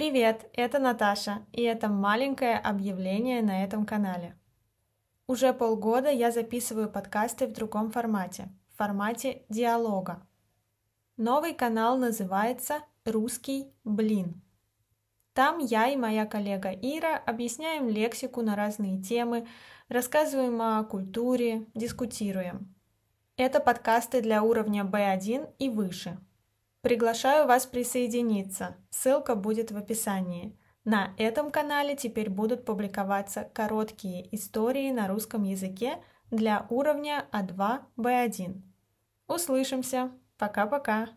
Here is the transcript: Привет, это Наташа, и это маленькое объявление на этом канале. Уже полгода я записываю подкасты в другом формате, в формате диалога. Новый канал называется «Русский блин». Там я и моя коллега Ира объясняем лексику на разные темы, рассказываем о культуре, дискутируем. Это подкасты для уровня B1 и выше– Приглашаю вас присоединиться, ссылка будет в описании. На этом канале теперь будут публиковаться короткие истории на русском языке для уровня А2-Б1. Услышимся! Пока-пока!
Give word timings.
Привет, 0.00 0.48
это 0.54 0.78
Наташа, 0.78 1.44
и 1.52 1.60
это 1.60 1.90
маленькое 1.90 2.56
объявление 2.56 3.42
на 3.42 3.62
этом 3.62 3.84
канале. 3.84 4.34
Уже 5.26 5.52
полгода 5.52 6.08
я 6.08 6.30
записываю 6.30 6.88
подкасты 6.88 7.46
в 7.46 7.52
другом 7.52 7.90
формате, 7.90 8.48
в 8.72 8.78
формате 8.78 9.42
диалога. 9.50 10.26
Новый 11.18 11.52
канал 11.52 11.98
называется 11.98 12.78
«Русский 13.04 13.74
блин». 13.84 14.40
Там 15.34 15.58
я 15.58 15.88
и 15.88 15.96
моя 15.96 16.24
коллега 16.24 16.70
Ира 16.70 17.18
объясняем 17.18 17.86
лексику 17.90 18.40
на 18.40 18.56
разные 18.56 19.02
темы, 19.02 19.46
рассказываем 19.90 20.62
о 20.62 20.82
культуре, 20.84 21.66
дискутируем. 21.74 22.74
Это 23.36 23.60
подкасты 23.60 24.22
для 24.22 24.42
уровня 24.42 24.82
B1 24.82 25.56
и 25.58 25.68
выше– 25.68 26.18
Приглашаю 26.82 27.46
вас 27.46 27.66
присоединиться, 27.66 28.76
ссылка 28.88 29.34
будет 29.34 29.70
в 29.70 29.76
описании. 29.76 30.58
На 30.84 31.14
этом 31.18 31.50
канале 31.50 31.94
теперь 31.94 32.30
будут 32.30 32.64
публиковаться 32.64 33.50
короткие 33.52 34.34
истории 34.34 34.90
на 34.90 35.06
русском 35.06 35.42
языке 35.42 36.02
для 36.30 36.66
уровня 36.70 37.28
А2-Б1. 37.32 38.62
Услышимся! 39.28 40.10
Пока-пока! 40.38 41.10